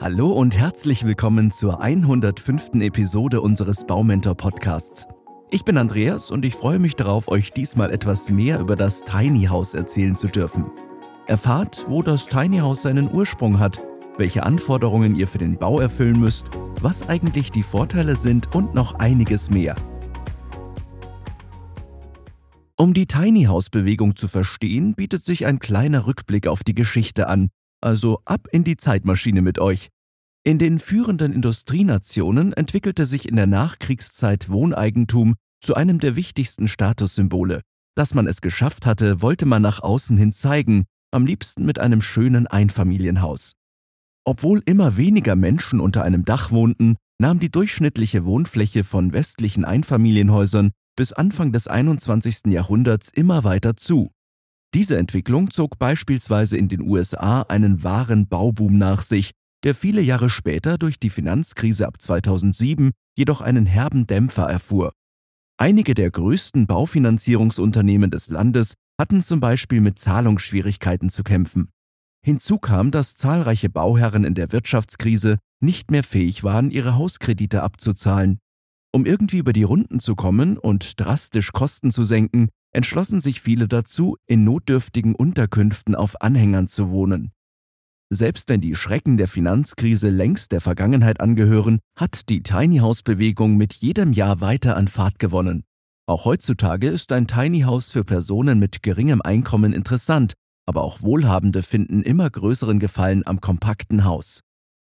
Hallo 0.00 0.30
und 0.30 0.56
herzlich 0.56 1.04
willkommen 1.04 1.50
zur 1.50 1.80
105. 1.82 2.74
Episode 2.74 3.40
unseres 3.40 3.84
Baumentor 3.84 4.36
Podcasts. 4.36 5.08
Ich 5.50 5.64
bin 5.64 5.76
Andreas 5.76 6.30
und 6.30 6.44
ich 6.44 6.54
freue 6.54 6.78
mich 6.78 6.94
darauf, 6.94 7.26
euch 7.26 7.52
diesmal 7.52 7.90
etwas 7.90 8.30
mehr 8.30 8.60
über 8.60 8.76
das 8.76 9.04
Tiny 9.04 9.46
House 9.46 9.74
erzählen 9.74 10.14
zu 10.14 10.28
dürfen. 10.28 10.66
Erfahrt, 11.26 11.86
wo 11.88 12.02
das 12.02 12.28
Tiny 12.28 12.58
House 12.58 12.82
seinen 12.82 13.12
Ursprung 13.12 13.58
hat, 13.58 13.82
welche 14.18 14.44
Anforderungen 14.44 15.16
ihr 15.16 15.26
für 15.26 15.38
den 15.38 15.58
Bau 15.58 15.80
erfüllen 15.80 16.20
müsst, 16.20 16.46
was 16.80 17.08
eigentlich 17.08 17.50
die 17.50 17.64
Vorteile 17.64 18.14
sind 18.14 18.54
und 18.54 18.76
noch 18.76 19.00
einiges 19.00 19.50
mehr. 19.50 19.74
Um 22.76 22.94
die 22.94 23.06
Tiny 23.06 23.46
House 23.46 23.68
Bewegung 23.68 24.14
zu 24.14 24.28
verstehen, 24.28 24.94
bietet 24.94 25.24
sich 25.24 25.44
ein 25.44 25.58
kleiner 25.58 26.06
Rückblick 26.06 26.46
auf 26.46 26.62
die 26.62 26.76
Geschichte 26.76 27.28
an, 27.28 27.48
also 27.80 28.20
ab 28.24 28.48
in 28.50 28.64
die 28.64 28.76
Zeitmaschine 28.76 29.42
mit 29.42 29.58
euch. 29.58 29.88
In 30.44 30.58
den 30.58 30.78
führenden 30.78 31.32
Industrienationen 31.32 32.52
entwickelte 32.52 33.06
sich 33.06 33.28
in 33.28 33.36
der 33.36 33.46
Nachkriegszeit 33.46 34.48
Wohneigentum 34.48 35.34
zu 35.60 35.74
einem 35.74 35.98
der 35.98 36.16
wichtigsten 36.16 36.68
Statussymbole. 36.68 37.60
Dass 37.96 38.14
man 38.14 38.26
es 38.26 38.40
geschafft 38.40 38.86
hatte, 38.86 39.20
wollte 39.22 39.44
man 39.44 39.62
nach 39.62 39.80
außen 39.80 40.16
hin 40.16 40.32
zeigen, 40.32 40.84
am 41.10 41.26
liebsten 41.26 41.64
mit 41.64 41.78
einem 41.78 42.00
schönen 42.00 42.46
Einfamilienhaus. 42.46 43.52
Obwohl 44.24 44.62
immer 44.66 44.96
weniger 44.96 45.36
Menschen 45.36 45.80
unter 45.80 46.04
einem 46.04 46.24
Dach 46.24 46.50
wohnten, 46.50 46.96
nahm 47.18 47.40
die 47.40 47.50
durchschnittliche 47.50 48.24
Wohnfläche 48.24 48.84
von 48.84 49.12
westlichen 49.12 49.64
Einfamilienhäusern 49.64 50.70
bis 50.96 51.12
Anfang 51.12 51.52
des 51.52 51.66
21. 51.66 52.52
Jahrhunderts 52.52 53.10
immer 53.12 53.44
weiter 53.44 53.76
zu. 53.76 54.10
Diese 54.74 54.98
Entwicklung 54.98 55.50
zog 55.50 55.78
beispielsweise 55.78 56.58
in 56.58 56.68
den 56.68 56.82
USA 56.82 57.42
einen 57.42 57.82
wahren 57.82 58.28
Bauboom 58.28 58.76
nach 58.76 59.02
sich, 59.02 59.32
der 59.64 59.74
viele 59.74 60.02
Jahre 60.02 60.30
später 60.30 60.78
durch 60.78 61.00
die 61.00 61.10
Finanzkrise 61.10 61.86
ab 61.86 62.00
2007 62.00 62.90
jedoch 63.16 63.40
einen 63.40 63.66
herben 63.66 64.06
Dämpfer 64.06 64.44
erfuhr. 64.44 64.92
Einige 65.56 65.94
der 65.94 66.10
größten 66.10 66.66
Baufinanzierungsunternehmen 66.66 68.10
des 68.10 68.28
Landes 68.28 68.74
hatten 69.00 69.20
zum 69.20 69.40
Beispiel 69.40 69.80
mit 69.80 69.98
Zahlungsschwierigkeiten 69.98 71.10
zu 71.10 71.24
kämpfen. 71.24 71.70
Hinzu 72.24 72.58
kam, 72.58 72.90
dass 72.90 73.16
zahlreiche 73.16 73.70
Bauherren 73.70 74.24
in 74.24 74.34
der 74.34 74.52
Wirtschaftskrise 74.52 75.38
nicht 75.60 75.90
mehr 75.90 76.04
fähig 76.04 76.44
waren, 76.44 76.70
ihre 76.70 76.94
Hauskredite 76.94 77.62
abzuzahlen. 77.62 78.38
Um 78.92 79.06
irgendwie 79.06 79.38
über 79.38 79.52
die 79.52 79.64
Runden 79.64 80.00
zu 80.00 80.14
kommen 80.14 80.58
und 80.58 81.00
drastisch 81.00 81.52
Kosten 81.52 81.90
zu 81.90 82.04
senken, 82.04 82.48
entschlossen 82.72 83.20
sich 83.20 83.40
viele 83.40 83.68
dazu, 83.68 84.16
in 84.26 84.44
notdürftigen 84.44 85.14
Unterkünften 85.14 85.94
auf 85.94 86.20
Anhängern 86.20 86.68
zu 86.68 86.90
wohnen. 86.90 87.32
Selbst 88.10 88.48
wenn 88.48 88.62
die 88.62 88.74
Schrecken 88.74 89.18
der 89.18 89.28
Finanzkrise 89.28 90.08
längst 90.08 90.52
der 90.52 90.62
Vergangenheit 90.62 91.20
angehören, 91.20 91.80
hat 91.94 92.28
die 92.30 92.42
Tiny 92.42 92.78
House 92.78 93.02
Bewegung 93.02 93.56
mit 93.56 93.74
jedem 93.74 94.12
Jahr 94.12 94.40
weiter 94.40 94.76
an 94.76 94.88
Fahrt 94.88 95.18
gewonnen. 95.18 95.64
Auch 96.06 96.24
heutzutage 96.24 96.88
ist 96.88 97.12
ein 97.12 97.26
Tiny 97.26 97.60
House 97.60 97.92
für 97.92 98.04
Personen 98.04 98.58
mit 98.58 98.82
geringem 98.82 99.20
Einkommen 99.20 99.74
interessant, 99.74 100.32
aber 100.66 100.82
auch 100.82 101.02
Wohlhabende 101.02 101.62
finden 101.62 102.02
immer 102.02 102.30
größeren 102.30 102.78
Gefallen 102.78 103.26
am 103.26 103.42
kompakten 103.42 104.04
Haus. 104.04 104.40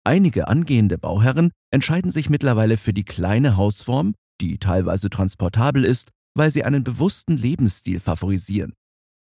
Einige 0.05 0.47
angehende 0.47 0.97
Bauherren 0.97 1.51
entscheiden 1.73 2.13
sich 2.13 2.31
mittlerweile 2.31 2.77
für 2.77 2.93
die 2.93 3.05
kleine 3.05 3.57
Hausform, 3.57 4.15
die 4.41 4.59
teilweise 4.59 5.11
transportabel 5.11 5.85
ist 5.85 6.11
weil 6.41 6.51
sie 6.51 6.65
einen 6.65 6.85
bewussten 6.85 7.37
Lebensstil 7.37 8.01
favorisieren. 8.01 8.73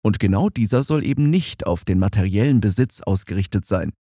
Und 0.04 0.20
genau 0.20 0.50
dieser 0.50 0.84
soll 0.84 1.06
eben 1.06 1.30
nicht 1.30 1.66
auf 1.66 1.86
den 1.86 1.98
materiellen 1.98 2.60
Besitz 2.60 3.00
ausgerichtet 3.00 3.66
sein. 3.66 3.94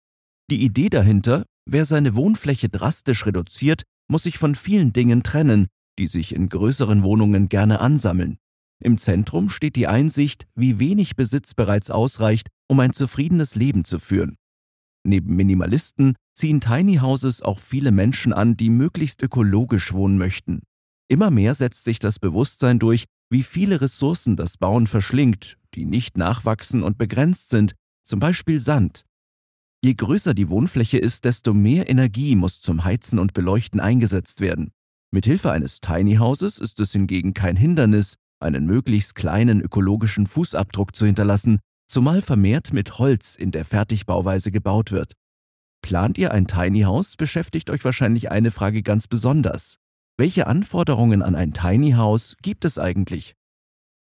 Die 0.51 0.61
Idee 0.65 0.89
dahinter, 0.89 1.45
wer 1.65 1.85
seine 1.85 2.13
Wohnfläche 2.15 2.67
drastisch 2.67 3.25
reduziert, 3.25 3.83
muss 4.11 4.23
sich 4.23 4.37
von 4.37 4.53
vielen 4.53 4.91
Dingen 4.91 5.23
trennen, 5.23 5.67
die 5.97 6.07
sich 6.07 6.35
in 6.35 6.49
größeren 6.49 7.03
Wohnungen 7.03 7.47
gerne 7.47 7.79
ansammeln. 7.79 8.35
Im 8.83 8.97
Zentrum 8.97 9.47
steht 9.47 9.77
die 9.77 9.87
Einsicht, 9.87 10.45
wie 10.53 10.79
wenig 10.79 11.15
Besitz 11.15 11.53
bereits 11.53 11.89
ausreicht, 11.89 12.49
um 12.67 12.81
ein 12.81 12.91
zufriedenes 12.91 13.55
Leben 13.55 13.85
zu 13.85 13.97
führen. 13.97 14.35
Neben 15.07 15.37
Minimalisten 15.37 16.17
ziehen 16.33 16.59
Tiny 16.59 16.97
Houses 16.97 17.41
auch 17.41 17.61
viele 17.61 17.93
Menschen 17.93 18.33
an, 18.33 18.57
die 18.57 18.69
möglichst 18.69 19.23
ökologisch 19.23 19.93
wohnen 19.93 20.17
möchten. 20.17 20.63
Immer 21.07 21.29
mehr 21.29 21.53
setzt 21.53 21.85
sich 21.85 21.99
das 21.99 22.19
Bewusstsein 22.19 22.79
durch, 22.79 23.05
wie 23.29 23.43
viele 23.43 23.81
Ressourcen 23.81 24.35
das 24.35 24.57
Bauen 24.57 24.87
verschlingt, 24.87 25.57
die 25.73 25.85
nicht 25.85 26.17
nachwachsen 26.17 26.83
und 26.83 26.97
begrenzt 26.97 27.49
sind, 27.49 27.73
zum 28.03 28.19
Beispiel 28.19 28.59
Sand. 28.59 29.03
Je 29.83 29.93
größer 29.93 30.33
die 30.33 30.49
Wohnfläche 30.49 30.97
ist, 30.97 31.25
desto 31.25 31.53
mehr 31.53 31.89
Energie 31.89 32.35
muss 32.35 32.59
zum 32.59 32.85
Heizen 32.85 33.19
und 33.19 33.33
Beleuchten 33.33 33.79
eingesetzt 33.79 34.41
werden. 34.41 34.71
Mithilfe 35.11 35.51
eines 35.51 35.79
Tiny 35.79 36.15
Houses 36.15 36.57
ist 36.57 36.79
es 36.79 36.91
hingegen 36.91 37.33
kein 37.33 37.55
Hindernis, 37.55 38.15
einen 38.39 38.65
möglichst 38.65 39.15
kleinen 39.15 39.61
ökologischen 39.61 40.25
Fußabdruck 40.25 40.95
zu 40.95 41.05
hinterlassen, 41.05 41.59
zumal 41.87 42.21
vermehrt 42.21 42.73
mit 42.73 42.97
Holz 42.97 43.35
in 43.35 43.51
der 43.51 43.63
Fertigbauweise 43.63 44.51
gebaut 44.51 44.91
wird. 44.91 45.13
Plant 45.81 46.17
ihr 46.17 46.31
ein 46.31 46.47
Tiny 46.47 46.81
House, 46.81 47.15
beschäftigt 47.15 47.69
euch 47.69 47.85
wahrscheinlich 47.85 48.31
eine 48.31 48.49
Frage 48.49 48.81
ganz 48.81 49.07
besonders. 49.07 49.77
Welche 50.17 50.47
Anforderungen 50.47 51.21
an 51.21 51.35
ein 51.35 51.51
Tiny 51.51 51.91
House 51.91 52.37
gibt 52.41 52.63
es 52.63 52.79
eigentlich? 52.79 53.33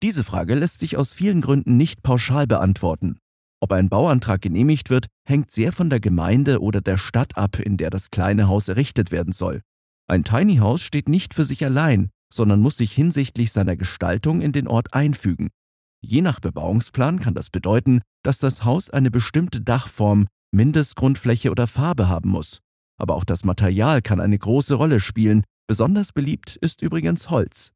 Diese 0.03 0.23
Frage 0.23 0.53
lässt 0.53 0.77
sich 0.77 0.95
aus 0.95 1.11
vielen 1.11 1.41
Gründen 1.41 1.75
nicht 1.75 2.03
pauschal 2.03 2.45
beantworten. 2.45 3.17
Ob 3.59 3.71
ein 3.71 3.89
Bauantrag 3.89 4.39
genehmigt 4.39 4.91
wird, 4.91 5.07
hängt 5.27 5.49
sehr 5.49 5.71
von 5.71 5.89
der 5.89 5.99
Gemeinde 5.99 6.61
oder 6.61 6.81
der 6.81 6.97
Stadt 6.97 7.35
ab, 7.35 7.59
in 7.59 7.77
der 7.77 7.89
das 7.89 8.11
kleine 8.11 8.47
Haus 8.47 8.67
errichtet 8.67 9.09
werden 9.11 9.33
soll. 9.33 9.63
Ein 10.07 10.23
Tiny 10.23 10.57
House 10.57 10.83
steht 10.83 11.09
nicht 11.09 11.33
für 11.33 11.43
sich 11.43 11.65
allein, 11.65 12.11
sondern 12.31 12.61
muss 12.61 12.77
sich 12.77 12.93
hinsichtlich 12.93 13.51
seiner 13.51 13.75
Gestaltung 13.75 14.41
in 14.41 14.51
den 14.51 14.67
Ort 14.67 14.93
einfügen. 14.93 15.49
Je 16.01 16.21
nach 16.21 16.39
Bebauungsplan 16.39 17.19
kann 17.19 17.33
das 17.33 17.49
bedeuten, 17.49 18.01
dass 18.21 18.37
das 18.37 18.63
Haus 18.63 18.91
eine 18.91 19.09
bestimmte 19.09 19.61
Dachform, 19.61 20.27
Mindestgrundfläche 20.51 21.49
oder 21.49 21.65
Farbe 21.65 22.07
haben 22.07 22.29
muss. 22.29 22.59
Aber 22.99 23.15
auch 23.15 23.23
das 23.23 23.43
Material 23.43 24.03
kann 24.03 24.19
eine 24.19 24.37
große 24.37 24.75
Rolle 24.75 24.99
spielen, 24.99 25.43
Besonders 25.67 26.13
beliebt 26.13 26.55
ist 26.55 26.81
übrigens 26.81 27.29
Holz. 27.29 27.73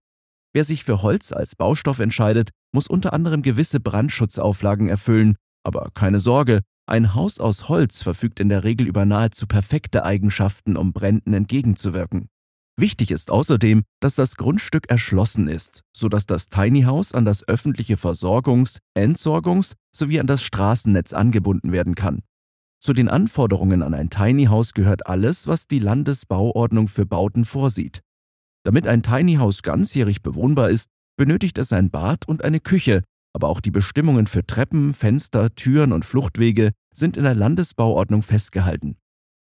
Wer 0.53 0.63
sich 0.63 0.85
für 0.85 1.01
Holz 1.01 1.31
als 1.31 1.55
Baustoff 1.55 1.99
entscheidet, 1.99 2.49
muss 2.73 2.87
unter 2.87 3.13
anderem 3.13 3.41
gewisse 3.41 3.79
Brandschutzauflagen 3.79 4.87
erfüllen, 4.87 5.35
aber 5.63 5.89
keine 5.93 6.19
Sorge, 6.19 6.61
ein 6.87 7.13
Haus 7.13 7.39
aus 7.39 7.69
Holz 7.69 8.03
verfügt 8.03 8.39
in 8.39 8.49
der 8.49 8.63
Regel 8.63 8.87
über 8.87 9.05
nahezu 9.05 9.45
perfekte 9.45 10.03
Eigenschaften, 10.03 10.77
um 10.77 10.93
Bränden 10.93 11.33
entgegenzuwirken. 11.33 12.27
Wichtig 12.77 13.11
ist 13.11 13.29
außerdem, 13.29 13.83
dass 13.99 14.15
das 14.15 14.35
Grundstück 14.35 14.89
erschlossen 14.89 15.47
ist, 15.47 15.81
sodass 15.95 16.25
das 16.25 16.49
Tiny 16.49 16.83
House 16.83 17.13
an 17.13 17.25
das 17.25 17.47
öffentliche 17.47 17.95
Versorgungs-, 17.95 18.79
Entsorgungs- 18.97 19.73
sowie 19.95 20.19
an 20.19 20.27
das 20.27 20.41
Straßennetz 20.43 21.13
angebunden 21.13 21.71
werden 21.71 21.95
kann. 21.95 22.23
Zu 22.83 22.93
den 22.93 23.09
Anforderungen 23.09 23.83
an 23.83 23.93
ein 23.93 24.09
Tiny 24.09 24.45
House 24.45 24.73
gehört 24.73 25.05
alles, 25.05 25.45
was 25.45 25.67
die 25.67 25.77
Landesbauordnung 25.77 26.87
für 26.87 27.05
Bauten 27.05 27.45
vorsieht. 27.45 28.01
Damit 28.63 28.87
ein 28.87 29.03
Tiny 29.03 29.35
House 29.35 29.61
ganzjährig 29.61 30.23
bewohnbar 30.23 30.71
ist, 30.71 30.89
benötigt 31.15 31.59
es 31.59 31.73
ein 31.73 31.91
Bad 31.91 32.27
und 32.27 32.43
eine 32.43 32.59
Küche, 32.59 33.03
aber 33.33 33.49
auch 33.49 33.61
die 33.61 33.69
Bestimmungen 33.69 34.25
für 34.25 34.47
Treppen, 34.47 34.93
Fenster, 34.93 35.53
Türen 35.53 35.93
und 35.93 36.05
Fluchtwege 36.05 36.71
sind 36.91 37.17
in 37.17 37.23
der 37.23 37.35
Landesbauordnung 37.35 38.23
festgehalten. 38.23 38.97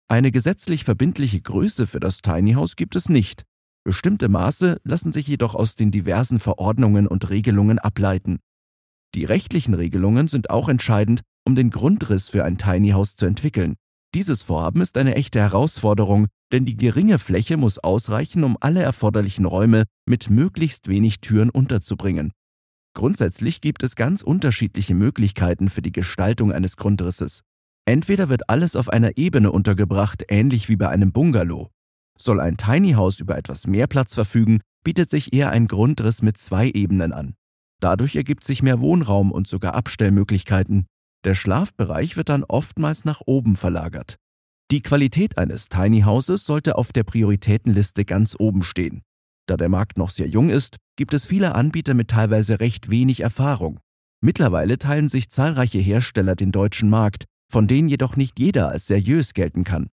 Eine 0.07 0.31
gesetzlich 0.31 0.84
verbindliche 0.84 1.40
Größe 1.40 1.85
für 1.85 2.00
das 2.00 2.23
Tiny 2.23 2.53
House 2.53 2.75
gibt 2.75 2.96
es 2.96 3.09
nicht. 3.09 3.44
Bestimmte 3.84 4.28
Maße 4.28 4.81
lassen 4.84 5.11
sich 5.11 5.28
jedoch 5.28 5.53
aus 5.53 5.75
den 5.75 5.91
diversen 5.91 6.40
Verordnungen 6.40 7.06
und 7.06 7.29
Regelungen 7.29 7.78
ableiten. 7.78 8.40
Die 9.13 9.25
rechtlichen 9.25 9.75
Regelungen 9.75 10.28
sind 10.28 10.50
auch 10.50 10.67
entscheidend, 10.67 11.22
um 11.50 11.56
den 11.56 11.72
Grundriss 11.72 12.30
für 12.30 12.46
ein 12.46 12.60
Tiny 12.60 12.92
House 12.92 13.16
zu 13.16 13.26
entwickeln. 13.26 13.74
Dieses 14.14 14.44
Vorhaben 14.44 14.82
ist 14.82 15.00
eine 15.00 15.16
echte 15.16 15.40
Herausforderung, 15.40 16.28
denn 16.52 16.68
die 16.68 16.78
geringe 16.78 17.18
Fläche 17.18 17.58
muss 17.58 17.79
ausreichen, 17.79 18.44
um 18.44 18.56
alle 18.59 18.84
erforderlichen 18.84 19.46
Räume 19.46 19.85
mit 20.06 20.29
möglichst 20.29 20.90
wenig 20.90 21.22
Türen 21.22 21.50
unterzubringen. 21.50 22.34
Grundsätzlich 22.94 23.62
gibt 23.62 23.82
es 23.82 23.96
ganz 23.96 24.22
unterschiedliche 24.22 24.94
Möglichkeiten 24.94 25.70
für 25.70 25.82
die 25.82 25.91
Gestaltung 25.91 26.52
eines 26.52 26.78
Grundrisses. 26.78 27.41
Entweder 27.85 28.29
wird 28.29 28.47
alles 28.47 28.76
auf 28.76 28.90
einer 28.90 29.18
Ebene 29.18 29.52
untergebracht, 29.52 30.26
ähnlich 30.29 30.70
wie 30.70 30.76
bei 30.76 30.90
einem 30.90 31.12
Bungalow. 31.12 31.70
Soll 32.16 32.40
ein 32.41 32.58
Tiny 32.58 32.91
House 32.91 33.20
über 33.20 33.35
etwas 33.40 33.66
mehr 33.66 33.88
Platz 33.88 34.14
verfügen, 34.14 34.59
bietet 34.84 35.09
sich 35.09 35.34
eher 35.34 35.50
ein 35.50 35.68
Grundriss 35.68 36.22
mit 36.22 36.38
zwei 36.38 36.70
Ebenen 36.70 37.12
an. 37.12 37.34
Dadurch 37.79 38.16
ergibt 38.16 38.44
sich 38.44 38.62
mehr 38.62 38.82
Wohnraum 38.82 39.32
und 39.32 39.47
sogar 39.47 39.73
Abstellmöglichkeiten. 39.73 40.85
Der 41.26 41.36
Schlafbereich 41.36 42.16
wird 42.16 42.30
dann 42.30 42.44
oftmals 42.46 43.04
nach 43.06 43.22
oben 43.26 43.56
verlagert. 43.56 44.16
Die 44.72 44.82
Qualität 44.82 45.38
eines 45.38 45.68
Tiny 45.68 46.02
Houses 46.02 46.46
sollte 46.46 46.78
auf 46.78 46.94
der 46.94 47.04
Prioritätenliste 47.04 48.06
ganz 48.06 48.36
oben 48.38 48.64
stehen. 48.64 49.02
Da 49.48 49.58
der 49.58 49.70
Markt 49.70 49.98
noch 49.98 50.12
sehr 50.12 50.28
jung 50.28 50.50
ist, 50.50 50.78
gibt 50.96 51.14
es 51.14 51.26
viele 51.26 51.56
Anbieter 51.56 51.96
mit 51.96 52.10
teilweise 52.10 52.60
recht 52.60 52.90
wenig 52.90 53.22
Erfahrung. 53.22 53.80
Mittlerweile 54.22 54.78
teilen 54.78 55.08
sich 55.08 55.30
zahlreiche 55.30 55.80
Hersteller 55.80 56.36
den 56.36 56.52
deutschen 56.52 56.90
Markt, 56.90 57.26
von 57.52 57.68
denen 57.68 57.90
jedoch 57.90 58.16
nicht 58.16 58.40
jeder 58.40 58.70
als 58.70 58.86
seriös 58.88 59.34
gelten 59.34 59.64
kann. 59.64 59.90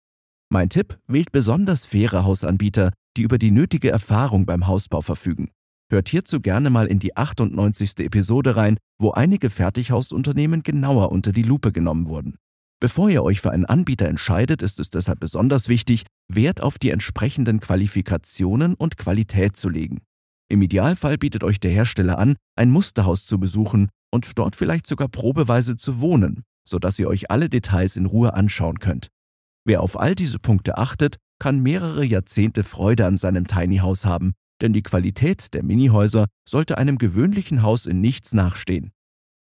Mein 0.50 0.69
Tipp, 0.69 0.99
wählt 1.06 1.32
besonders 1.32 1.87
faire 1.87 2.25
Hausanbieter, 2.25 2.93
die 3.17 3.23
über 3.23 3.38
die 3.38 3.50
nötige 3.50 3.90
Erfahrung 3.90 4.46
beim 4.46 4.67
Hausbau 4.67 5.00
verfügen. 5.00 5.50
Hört 5.88 6.08
hierzu 6.08 6.40
gerne 6.40 6.68
mal 6.68 6.86
in 6.86 6.98
die 6.98 7.16
98. 7.16 8.00
Episode 8.00 8.56
rein, 8.56 8.76
wo 8.98 9.12
einige 9.12 9.50
Fertighausunternehmen 9.50 10.64
genauer 10.64 11.12
unter 11.12 11.30
die 11.30 11.44
Lupe 11.44 11.70
genommen 11.70 12.08
wurden. 12.08 12.36
Bevor 12.80 13.08
ihr 13.08 13.22
euch 13.22 13.40
für 13.40 13.52
einen 13.52 13.66
Anbieter 13.66 14.08
entscheidet, 14.08 14.62
ist 14.62 14.80
es 14.80 14.90
deshalb 14.90 15.20
besonders 15.20 15.68
wichtig, 15.68 16.04
Wert 16.28 16.60
auf 16.60 16.78
die 16.78 16.90
entsprechenden 16.90 17.60
Qualifikationen 17.60 18.74
und 18.74 18.96
Qualität 18.96 19.56
zu 19.56 19.68
legen. 19.68 20.00
Im 20.48 20.60
Idealfall 20.60 21.18
bietet 21.18 21.44
euch 21.44 21.60
der 21.60 21.70
Hersteller 21.70 22.18
an, 22.18 22.36
ein 22.56 22.70
Musterhaus 22.70 23.24
zu 23.24 23.38
besuchen 23.38 23.88
und 24.12 24.38
dort 24.38 24.56
vielleicht 24.56 24.88
sogar 24.88 25.08
probeweise 25.08 25.76
zu 25.76 26.00
wohnen, 26.00 26.42
sodass 26.68 26.98
ihr 26.98 27.08
euch 27.08 27.30
alle 27.30 27.48
Details 27.48 27.96
in 27.96 28.06
Ruhe 28.06 28.34
anschauen 28.34 28.80
könnt. 28.80 29.08
Wer 29.64 29.82
auf 29.82 29.98
all 29.98 30.16
diese 30.16 30.40
Punkte 30.40 30.78
achtet, 30.78 31.16
kann 31.38 31.60
mehrere 31.60 32.04
Jahrzehnte 32.04 32.64
Freude 32.64 33.06
an 33.06 33.16
seinem 33.16 33.46
Tiny 33.46 33.78
House 33.78 34.04
haben, 34.04 34.34
denn 34.60 34.72
die 34.72 34.82
Qualität 34.82 35.54
der 35.54 35.62
Minihäuser 35.62 36.26
sollte 36.48 36.78
einem 36.78 36.98
gewöhnlichen 36.98 37.62
Haus 37.62 37.86
in 37.86 38.00
nichts 38.00 38.34
nachstehen. 38.34 38.92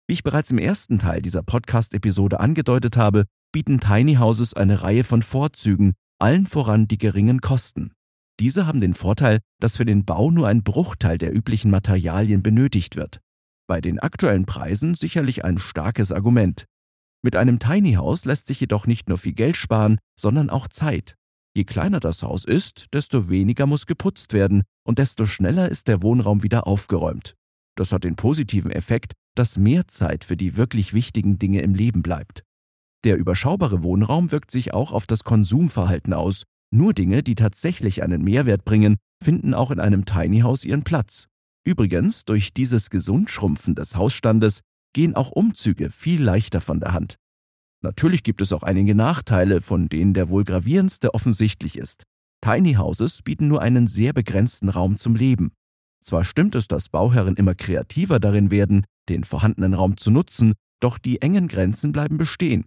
Wie 0.06 0.14
ich 0.14 0.22
bereits 0.22 0.50
im 0.50 0.58
ersten 0.58 0.98
Teil 0.98 1.22
dieser 1.22 1.42
Podcast-Episode 1.42 2.40
angedeutet 2.40 2.96
habe, 2.96 3.24
bieten 3.52 3.80
Tiny 3.80 4.16
Houses 4.16 4.54
eine 4.54 4.82
Reihe 4.82 5.04
von 5.04 5.22
Vorzügen, 5.22 5.94
allen 6.18 6.46
voran 6.46 6.88
die 6.88 6.98
geringen 6.98 7.40
Kosten. 7.40 7.92
Diese 8.40 8.66
haben 8.66 8.80
den 8.80 8.94
Vorteil, 8.94 9.38
dass 9.60 9.76
für 9.76 9.84
den 9.84 10.04
Bau 10.04 10.30
nur 10.30 10.48
ein 10.48 10.62
Bruchteil 10.62 11.18
der 11.18 11.34
üblichen 11.34 11.70
Materialien 11.70 12.42
benötigt 12.42 12.96
wird. 12.96 13.20
Bei 13.66 13.80
den 13.80 13.98
aktuellen 13.98 14.44
Preisen 14.44 14.94
sicherlich 14.94 15.44
ein 15.44 15.58
starkes 15.58 16.12
Argument. 16.12 16.66
Mit 17.22 17.36
einem 17.36 17.58
Tiny 17.58 17.94
House 17.94 18.26
lässt 18.26 18.48
sich 18.48 18.60
jedoch 18.60 18.86
nicht 18.86 19.08
nur 19.08 19.16
viel 19.16 19.32
Geld 19.32 19.56
sparen, 19.56 19.98
sondern 20.18 20.50
auch 20.50 20.68
Zeit. 20.68 21.14
Je 21.56 21.64
kleiner 21.64 22.00
das 22.00 22.24
Haus 22.24 22.44
ist, 22.44 22.86
desto 22.92 23.28
weniger 23.28 23.66
muss 23.66 23.86
geputzt 23.86 24.32
werden 24.32 24.64
und 24.84 24.98
desto 24.98 25.24
schneller 25.24 25.68
ist 25.68 25.86
der 25.86 26.02
Wohnraum 26.02 26.42
wieder 26.42 26.66
aufgeräumt. 26.66 27.34
Das 27.76 27.92
hat 27.92 28.02
den 28.02 28.16
positiven 28.16 28.72
Effekt, 28.72 29.12
dass 29.36 29.56
mehr 29.56 29.86
Zeit 29.86 30.24
für 30.24 30.36
die 30.36 30.56
wirklich 30.56 30.94
wichtigen 30.94 31.38
Dinge 31.38 31.62
im 31.62 31.74
Leben 31.74 32.02
bleibt. 32.02 32.42
Der 33.04 33.16
überschaubare 33.16 33.82
Wohnraum 33.82 34.32
wirkt 34.32 34.50
sich 34.50 34.74
auch 34.74 34.90
auf 34.90 35.06
das 35.06 35.22
Konsumverhalten 35.22 36.12
aus. 36.12 36.42
Nur 36.72 36.92
Dinge, 36.92 37.22
die 37.22 37.36
tatsächlich 37.36 38.02
einen 38.02 38.22
Mehrwert 38.22 38.64
bringen, 38.64 38.96
finden 39.22 39.54
auch 39.54 39.70
in 39.70 39.78
einem 39.78 40.04
Tiny 40.04 40.40
House 40.40 40.64
ihren 40.64 40.82
Platz. 40.82 41.26
Übrigens, 41.64 42.24
durch 42.24 42.52
dieses 42.52 42.90
Gesundschrumpfen 42.90 43.74
des 43.74 43.94
Hausstandes 43.94 44.60
gehen 44.92 45.14
auch 45.14 45.30
Umzüge 45.30 45.90
viel 45.90 46.22
leichter 46.22 46.60
von 46.60 46.80
der 46.80 46.92
Hand. 46.92 47.16
Natürlich 47.84 48.22
gibt 48.22 48.40
es 48.40 48.50
auch 48.54 48.62
einige 48.62 48.94
Nachteile, 48.94 49.60
von 49.60 49.90
denen 49.90 50.14
der 50.14 50.30
wohl 50.30 50.42
gravierendste 50.42 51.12
offensichtlich 51.12 51.76
ist. 51.76 52.04
Tiny 52.40 52.74
Houses 52.74 53.20
bieten 53.20 53.46
nur 53.46 53.60
einen 53.60 53.88
sehr 53.88 54.14
begrenzten 54.14 54.70
Raum 54.70 54.96
zum 54.96 55.14
Leben. 55.14 55.52
Zwar 56.02 56.24
stimmt 56.24 56.54
es, 56.54 56.66
dass 56.66 56.88
Bauherren 56.88 57.36
immer 57.36 57.54
kreativer 57.54 58.20
darin 58.20 58.50
werden, 58.50 58.86
den 59.10 59.22
vorhandenen 59.22 59.74
Raum 59.74 59.98
zu 59.98 60.10
nutzen, 60.10 60.54
doch 60.80 60.96
die 60.96 61.20
engen 61.20 61.46
Grenzen 61.46 61.92
bleiben 61.92 62.16
bestehen. 62.16 62.64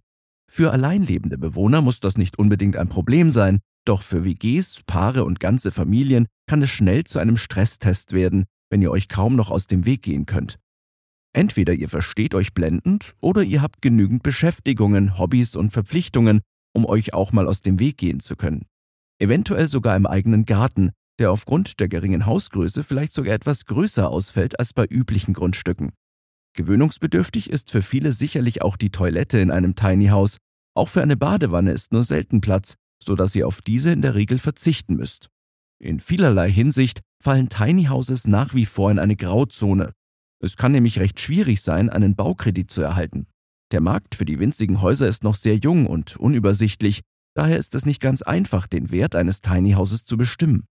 Für 0.48 0.70
alleinlebende 0.70 1.36
Bewohner 1.36 1.82
muss 1.82 1.98
das 1.98 2.16
nicht 2.16 2.38
unbedingt 2.38 2.76
ein 2.76 2.88
Problem 2.88 3.32
sein, 3.32 3.58
doch 3.84 4.02
für 4.02 4.24
WGs, 4.24 4.84
Paare 4.86 5.24
und 5.24 5.40
ganze 5.40 5.72
Familien 5.72 6.28
kann 6.46 6.62
es 6.62 6.70
schnell 6.70 7.02
zu 7.02 7.18
einem 7.18 7.36
Stresstest 7.36 8.12
werden, 8.12 8.44
wenn 8.70 8.82
ihr 8.82 8.92
euch 8.92 9.08
kaum 9.08 9.34
noch 9.34 9.50
aus 9.50 9.66
dem 9.66 9.84
Weg 9.84 10.02
gehen 10.02 10.26
könnt. 10.26 10.58
Entweder 11.34 11.74
ihr 11.74 11.88
versteht 11.88 12.34
euch 12.34 12.54
blendend 12.54 13.14
oder 13.20 13.42
ihr 13.42 13.62
habt 13.62 13.82
genügend 13.82 14.22
Beschäftigungen, 14.22 15.18
Hobbys 15.18 15.56
und 15.56 15.70
Verpflichtungen, 15.70 16.40
um 16.74 16.86
euch 16.86 17.14
auch 17.14 17.32
mal 17.32 17.46
aus 17.46 17.62
dem 17.62 17.78
Weg 17.78 17.98
gehen 17.98 18.20
zu 18.20 18.36
können. 18.36 18.66
Eventuell 19.20 19.68
sogar 19.68 19.96
im 19.96 20.06
eigenen 20.06 20.44
Garten, 20.44 20.90
der 21.18 21.32
aufgrund 21.32 21.80
der 21.80 21.88
geringen 21.88 22.26
Hausgröße 22.26 22.84
vielleicht 22.84 23.12
sogar 23.12 23.34
etwas 23.34 23.64
größer 23.66 24.08
ausfällt 24.08 24.58
als 24.58 24.72
bei 24.72 24.86
üblichen 24.88 25.34
Grundstücken. 25.34 25.90
Gewöhnungsbedürftig 26.54 27.50
ist 27.50 27.70
für 27.70 27.82
viele 27.82 28.12
sicherlich 28.12 28.62
auch 28.62 28.76
die 28.76 28.90
Toilette 28.90 29.38
in 29.38 29.50
einem 29.50 29.74
Tiny 29.74 30.06
House. 30.06 30.38
Auch 30.74 30.88
für 30.88 31.02
eine 31.02 31.16
Badewanne 31.16 31.72
ist 31.72 31.92
nur 31.92 32.04
selten 32.04 32.40
Platz, 32.40 32.74
sodass 33.02 33.34
ihr 33.34 33.46
auf 33.46 33.62
diese 33.62 33.92
in 33.92 34.02
der 34.02 34.14
Regel 34.14 34.38
verzichten 34.38 34.96
müsst. 34.96 35.28
In 35.80 36.00
vielerlei 36.00 36.50
Hinsicht 36.50 37.00
fallen 37.22 37.48
Tiny 37.48 37.84
Houses 37.84 38.26
nach 38.26 38.54
wie 38.54 38.66
vor 38.66 38.90
in 38.90 38.98
eine 38.98 39.16
Grauzone. 39.16 39.92
Es 40.40 40.56
kann 40.56 40.72
nämlich 40.72 40.98
recht 40.98 41.20
schwierig 41.20 41.62
sein, 41.62 41.90
einen 41.90 42.14
Baukredit 42.14 42.70
zu 42.70 42.82
erhalten. 42.82 43.26
Der 43.72 43.80
Markt 43.80 44.14
für 44.14 44.24
die 44.24 44.38
winzigen 44.38 44.80
Häuser 44.80 45.08
ist 45.08 45.24
noch 45.24 45.34
sehr 45.34 45.56
jung 45.56 45.86
und 45.86 46.16
unübersichtlich, 46.16 47.02
daher 47.34 47.58
ist 47.58 47.74
es 47.74 47.84
nicht 47.84 48.00
ganz 48.00 48.22
einfach, 48.22 48.66
den 48.66 48.90
Wert 48.90 49.14
eines 49.14 49.40
Tiny 49.40 49.72
Houses 49.72 50.04
zu 50.04 50.16
bestimmen. 50.16 50.64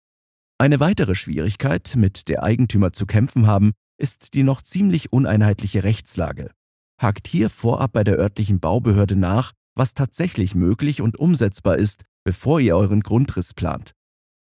Eine 0.58 0.80
weitere 0.80 1.14
Schwierigkeit, 1.14 1.94
mit 1.96 2.30
der 2.30 2.42
Eigentümer 2.44 2.92
zu 2.92 3.06
kämpfen 3.06 3.46
haben, 3.46 3.74
ist 4.00 4.34
die 4.34 4.44
noch 4.44 4.62
ziemlich 4.62 5.12
uneinheitliche 5.12 5.84
Rechtslage. 5.84 6.52
Hakt 7.00 7.28
hier 7.28 7.50
vorab 7.50 7.92
bei 7.94 8.04
der 8.04 8.18
örtlichen 8.18 8.60
Baubehörde 8.60 9.16
nach, 9.16 9.54
was 9.76 9.94
tatsächlich 9.94 10.56
möglich 10.56 11.02
und 11.02 11.20
umsetzbar 11.20 11.78
ist, 11.78 12.04
bevor 12.24 12.60
ihr 12.60 12.76
euren 12.76 13.02
Grundriss 13.02 13.54
plant. 13.54 13.94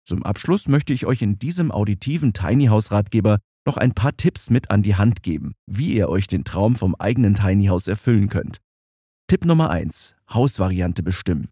Zum 0.06 0.24
Abschluss 0.24 0.68
möchte 0.68 0.92
ich 0.92 1.06
euch 1.06 1.22
in 1.22 1.40
diesem 1.40 1.72
auditiven 1.72 2.34
Tiny 2.34 2.66
House 2.66 2.92
Ratgeber 2.92 3.40
noch 3.66 3.78
ein 3.78 3.94
paar 3.94 4.16
Tipps 4.16 4.50
mit 4.50 4.72
an 4.72 4.84
die 4.84 4.96
Hand 4.96 5.24
geben, 5.24 5.54
wie 5.68 5.94
ihr 5.94 6.10
euch 6.10 6.28
den 6.28 6.44
Traum 6.44 6.76
vom 6.76 6.96
eigenen 6.96 7.36
Tiny 7.36 7.66
House 7.68 7.88
erfüllen 7.88 8.30
könnt. 8.30 8.58
Tipp 9.28 9.46
Nummer 9.46 9.70
1. 9.70 10.16
Hausvariante 10.30 11.04
bestimmen. 11.04 11.50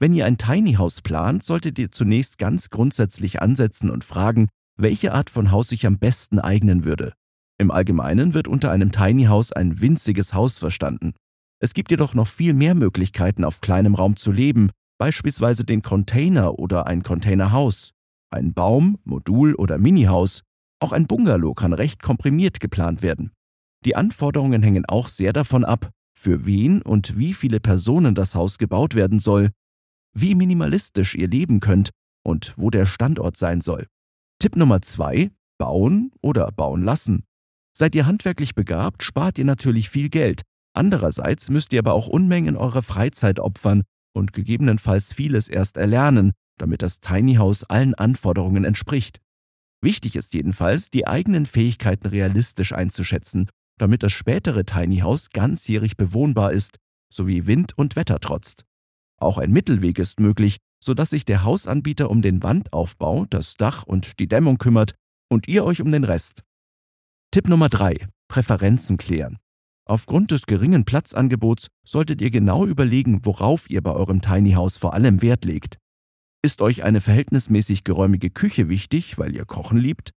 Wenn 0.00 0.14
ihr 0.14 0.26
ein 0.26 0.38
Tiny 0.38 0.74
House 0.74 1.00
plant, 1.00 1.44
solltet 1.44 1.78
ihr 1.78 1.92
zunächst 1.92 2.38
ganz 2.38 2.70
grundsätzlich 2.70 3.40
ansetzen 3.40 3.90
und 3.90 4.04
fragen, 4.04 4.48
welche 4.76 5.14
Art 5.14 5.30
von 5.30 5.52
Haus 5.52 5.68
sich 5.68 5.86
am 5.86 5.98
besten 5.98 6.40
eignen 6.40 6.84
würde. 6.84 7.12
Im 7.58 7.70
Allgemeinen 7.70 8.34
wird 8.34 8.48
unter 8.48 8.72
einem 8.72 8.90
Tiny 8.90 9.24
House 9.24 9.52
ein 9.52 9.80
winziges 9.80 10.34
Haus 10.34 10.58
verstanden. 10.58 11.14
Es 11.60 11.74
gibt 11.74 11.92
jedoch 11.92 12.14
noch 12.14 12.26
viel 12.26 12.54
mehr 12.54 12.74
Möglichkeiten, 12.74 13.44
auf 13.44 13.60
kleinem 13.60 13.94
Raum 13.94 14.16
zu 14.16 14.32
leben, 14.32 14.70
beispielsweise 14.98 15.64
den 15.64 15.82
Container 15.82 16.58
oder 16.58 16.88
ein 16.88 17.04
Containerhaus, 17.04 17.92
ein 18.30 18.52
Baum, 18.52 18.98
Modul 19.04 19.54
oder 19.54 19.78
Minihaus. 19.78 20.42
Auch 20.82 20.90
ein 20.90 21.06
Bungalow 21.06 21.54
kann 21.54 21.72
recht 21.72 22.02
komprimiert 22.02 22.58
geplant 22.58 23.02
werden. 23.02 23.30
Die 23.84 23.94
Anforderungen 23.94 24.64
hängen 24.64 24.84
auch 24.84 25.06
sehr 25.06 25.32
davon 25.32 25.64
ab, 25.64 25.90
für 26.12 26.44
wen 26.44 26.82
und 26.82 27.16
wie 27.16 27.34
viele 27.34 27.60
Personen 27.60 28.16
das 28.16 28.34
Haus 28.34 28.58
gebaut 28.58 28.96
werden 28.96 29.20
soll, 29.20 29.50
wie 30.12 30.34
minimalistisch 30.34 31.14
ihr 31.14 31.28
leben 31.28 31.60
könnt 31.60 31.90
und 32.24 32.54
wo 32.58 32.68
der 32.68 32.84
Standort 32.84 33.36
sein 33.36 33.60
soll. 33.60 33.86
Tipp 34.40 34.56
Nummer 34.56 34.82
zwei: 34.82 35.30
Bauen 35.56 36.10
oder 36.20 36.48
bauen 36.50 36.82
lassen. 36.82 37.22
Seid 37.72 37.94
ihr 37.94 38.06
handwerklich 38.06 38.56
begabt, 38.56 39.04
spart 39.04 39.38
ihr 39.38 39.44
natürlich 39.44 39.88
viel 39.88 40.08
Geld. 40.08 40.42
Andererseits 40.74 41.48
müsst 41.48 41.72
ihr 41.72 41.78
aber 41.78 41.92
auch 41.92 42.08
Unmengen 42.08 42.56
eurer 42.56 42.82
Freizeit 42.82 43.38
opfern 43.38 43.84
und 44.16 44.32
gegebenenfalls 44.32 45.12
vieles 45.12 45.48
erst 45.48 45.76
erlernen, 45.76 46.32
damit 46.58 46.82
das 46.82 46.98
Tiny 46.98 47.36
House 47.36 47.62
allen 47.62 47.94
Anforderungen 47.94 48.64
entspricht. 48.64 49.21
Wichtig 49.82 50.14
ist 50.14 50.32
jedenfalls, 50.32 50.90
die 50.90 51.06
eigenen 51.08 51.44
Fähigkeiten 51.44 52.06
realistisch 52.08 52.72
einzuschätzen, 52.72 53.50
damit 53.78 54.04
das 54.04 54.12
spätere 54.12 54.64
Tiny 54.64 54.98
House 54.98 55.30
ganzjährig 55.30 55.96
bewohnbar 55.96 56.52
ist, 56.52 56.76
sowie 57.12 57.46
Wind 57.46 57.76
und 57.76 57.96
Wetter 57.96 58.20
trotzt. 58.20 58.64
Auch 59.18 59.38
ein 59.38 59.50
Mittelweg 59.50 59.98
ist 59.98 60.20
möglich, 60.20 60.58
sodass 60.82 61.10
sich 61.10 61.24
der 61.24 61.44
Hausanbieter 61.44 62.10
um 62.10 62.22
den 62.22 62.42
Wandaufbau, 62.42 63.26
das 63.26 63.54
Dach 63.54 63.82
und 63.82 64.18
die 64.20 64.28
Dämmung 64.28 64.58
kümmert 64.58 64.94
und 65.28 65.48
ihr 65.48 65.64
euch 65.64 65.80
um 65.80 65.90
den 65.90 66.04
Rest. 66.04 66.42
Tipp 67.32 67.48
Nummer 67.48 67.68
3. 67.68 68.06
Präferenzen 68.28 68.96
klären. 68.96 69.38
Aufgrund 69.84 70.30
des 70.30 70.46
geringen 70.46 70.84
Platzangebots 70.84 71.68
solltet 71.84 72.20
ihr 72.20 72.30
genau 72.30 72.66
überlegen, 72.66 73.24
worauf 73.24 73.68
ihr 73.68 73.82
bei 73.82 73.92
eurem 73.92 74.20
Tiny 74.20 74.52
House 74.52 74.78
vor 74.78 74.94
allem 74.94 75.22
Wert 75.22 75.44
legt. 75.44 75.78
Ist 76.44 76.60
euch 76.60 76.82
eine 76.82 77.00
verhältnismäßig 77.00 77.84
geräumige 77.84 78.28
Küche 78.28 78.68
wichtig, 78.68 79.16
weil 79.16 79.34
ihr 79.36 79.44
Kochen 79.44 79.78
liebt? 79.78 80.10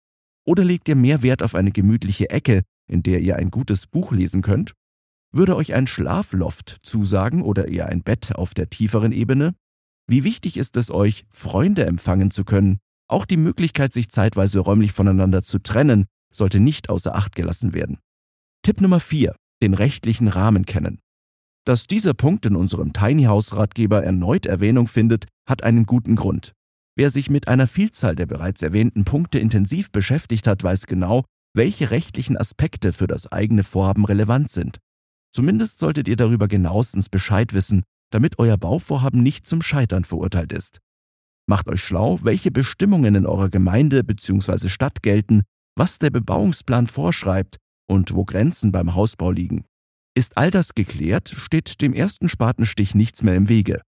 Oder 0.47 0.65
legt 0.65 0.89
ihr 0.89 0.97
mehr 0.97 1.23
Wert 1.23 1.43
auf 1.43 1.55
eine 1.55 1.71
gemütliche 1.71 2.31
Ecke, 2.31 2.63
in 2.91 3.03
der 3.03 3.21
ihr 3.21 3.37
ein 3.37 3.51
gutes 3.51 3.87
Buch 3.87 4.11
lesen 4.11 4.41
könnt? 4.41 4.73
Würde 5.33 5.55
euch 5.55 5.75
ein 5.75 5.87
Schlafloft 5.87 6.79
zusagen 6.83 7.43
oder 7.43 7.69
eher 7.69 7.89
ein 7.91 8.03
Bett 8.03 8.37
auf 8.37 8.55
der 8.55 8.71
tieferen 8.71 9.13
Ebene? 9.13 9.55
Wie 10.07 10.25
wichtig 10.25 10.57
ist 10.57 10.79
es 10.79 10.91
euch, 10.91 11.27
Freunde 11.31 11.85
empfangen 11.85 12.31
zu 12.31 12.45
können? 12.45 12.79
Auch 13.07 13.27
die 13.27 13.37
Möglichkeit, 13.37 13.93
sich 13.93 14.09
zeitweise 14.09 14.61
räumlich 14.61 14.93
voneinander 14.93 15.43
zu 15.43 15.59
trennen, 15.59 16.07
sollte 16.33 16.59
nicht 16.59 16.89
außer 16.89 17.15
Acht 17.15 17.37
gelassen 17.37 17.75
werden. 17.75 17.99
Tipp 18.63 18.81
Nummer 18.81 19.01
4. 19.01 19.37
Den 19.63 19.75
rechtlichen 19.75 20.29
Rahmen 20.29 20.65
kennen. 20.65 21.01
Dass 21.67 21.87
dieser 21.87 22.15
Punkt 22.15 22.47
in 22.47 22.57
unserem 22.57 22.95
Tiny 22.95 23.25
House 23.25 23.57
Ratgeber 23.57 24.03
erneut 24.03 24.47
Erwähnung 24.47 24.87
findet, 24.87 25.27
hat 25.47 25.63
einen 25.63 25.87
guten 25.87 26.17
Grund. 26.17 26.53
Wer 26.97 27.11
sich 27.11 27.29
mit 27.29 27.49
einer 27.49 27.67
Vielzahl 27.67 28.15
der 28.15 28.27
bereits 28.27 28.63
erwähnten 28.63 29.05
Punkte 29.05 29.39
intensiv 29.39 29.91
beschäftigt 29.91 30.47
hat, 30.47 30.63
weiß 30.63 30.87
genau, 30.87 31.25
welche 31.55 31.91
rechtlichen 31.91 32.37
Aspekte 32.37 32.93
für 32.93 33.07
das 33.07 33.31
eigene 33.31 33.63
Vorhaben 33.63 34.05
relevant 34.05 34.51
sind. 34.51 34.79
Zumindest 35.33 35.79
solltet 35.79 36.09
ihr 36.09 36.17
darüber 36.17 36.47
genauestens 36.47 37.09
Bescheid 37.09 37.53
wissen, 37.55 37.83
damit 38.11 38.39
euer 38.39 38.57
Bauvorhaben 38.57 39.23
nicht 39.23 39.47
zum 39.47 39.63
Scheitern 39.63 40.05
verurteilt 40.05 40.53
ist. 40.53 40.79
Macht 41.47 41.69
euch 41.69 41.83
schlau, 41.83 42.21
welche 42.23 42.51
Bestimmungen 42.51 43.17
in 43.17 43.27
eurer 43.27 43.51
Gemeinde 43.51 44.05
bzw. 44.05 44.69
Stadt 44.69 45.03
gelten, 45.03 45.43
was 45.77 45.99
der 45.99 46.11
Bebauungsplan 46.11 46.87
vorschreibt 46.87 47.57
und 47.89 48.15
wo 48.15 48.25
Grenzen 48.25 48.73
beim 48.73 48.95
Hausbau 48.95 49.31
liegen. 49.31 49.65
Ist 50.17 50.37
all 50.39 50.51
das 50.51 50.75
geklärt, 50.75 51.29
steht 51.29 51.81
dem 51.83 51.93
ersten 51.93 52.29
Spatenstich 52.29 52.95
nichts 52.95 53.23
mehr 53.23 53.35
im 53.35 53.49
Wege. 53.49 53.83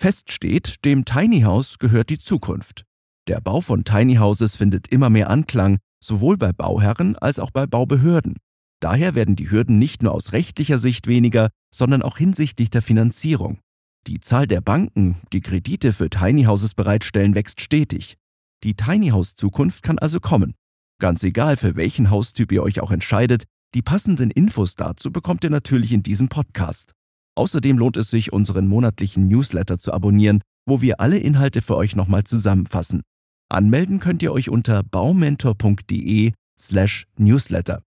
Fest 0.00 0.32
steht, 0.32 0.86
dem 0.86 1.04
Tiny 1.04 1.42
House 1.42 1.78
gehört 1.78 2.08
die 2.08 2.16
Zukunft. 2.16 2.86
Der 3.28 3.38
Bau 3.42 3.60
von 3.60 3.84
Tiny 3.84 4.14
Houses 4.14 4.56
findet 4.56 4.88
immer 4.88 5.10
mehr 5.10 5.28
Anklang, 5.28 5.76
sowohl 6.02 6.38
bei 6.38 6.54
Bauherren 6.54 7.16
als 7.16 7.38
auch 7.38 7.50
bei 7.50 7.66
Baubehörden. 7.66 8.38
Daher 8.80 9.14
werden 9.14 9.36
die 9.36 9.50
Hürden 9.50 9.78
nicht 9.78 10.02
nur 10.02 10.12
aus 10.12 10.32
rechtlicher 10.32 10.78
Sicht 10.78 11.06
weniger, 11.06 11.50
sondern 11.70 12.00
auch 12.00 12.16
hinsichtlich 12.16 12.70
der 12.70 12.80
Finanzierung. 12.80 13.60
Die 14.06 14.20
Zahl 14.20 14.46
der 14.46 14.62
Banken, 14.62 15.16
die 15.34 15.42
Kredite 15.42 15.92
für 15.92 16.08
Tiny 16.08 16.44
Houses 16.44 16.72
bereitstellen, 16.72 17.34
wächst 17.34 17.60
stetig. 17.60 18.16
Die 18.64 18.76
Tiny 18.76 19.08
House 19.08 19.34
Zukunft 19.34 19.82
kann 19.82 19.98
also 19.98 20.18
kommen. 20.18 20.54
Ganz 20.98 21.22
egal, 21.24 21.58
für 21.58 21.76
welchen 21.76 22.08
Haustyp 22.08 22.52
ihr 22.52 22.62
euch 22.62 22.80
auch 22.80 22.90
entscheidet, 22.90 23.44
die 23.74 23.82
passenden 23.82 24.30
Infos 24.30 24.76
dazu 24.76 25.12
bekommt 25.12 25.44
ihr 25.44 25.50
natürlich 25.50 25.92
in 25.92 26.02
diesem 26.02 26.30
Podcast. 26.30 26.94
Außerdem 27.36 27.78
lohnt 27.78 27.96
es 27.96 28.10
sich, 28.10 28.32
unseren 28.32 28.68
monatlichen 28.68 29.28
Newsletter 29.28 29.78
zu 29.78 29.92
abonnieren, 29.92 30.42
wo 30.66 30.80
wir 30.80 31.00
alle 31.00 31.18
Inhalte 31.18 31.62
für 31.62 31.76
euch 31.76 31.96
nochmal 31.96 32.24
zusammenfassen. 32.24 33.02
Anmelden 33.48 33.98
könnt 33.98 34.22
ihr 34.22 34.32
euch 34.32 34.48
unter 34.48 34.82
baumentor.de 34.82 36.32
slash 36.58 37.06
newsletter. 37.16 37.82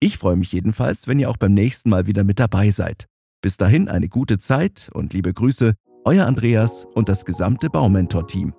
Ich 0.00 0.18
freue 0.18 0.36
mich 0.36 0.52
jedenfalls, 0.52 1.06
wenn 1.06 1.18
ihr 1.18 1.30
auch 1.30 1.36
beim 1.36 1.54
nächsten 1.54 1.90
Mal 1.90 2.06
wieder 2.06 2.24
mit 2.24 2.38
dabei 2.38 2.70
seid. 2.70 3.06
Bis 3.42 3.56
dahin 3.56 3.88
eine 3.88 4.08
gute 4.08 4.38
Zeit 4.38 4.90
und 4.92 5.12
liebe 5.12 5.32
Grüße, 5.32 5.74
euer 6.04 6.26
Andreas 6.26 6.86
und 6.94 7.08
das 7.08 7.24
gesamte 7.24 7.70
Baumentor-Team. 7.70 8.54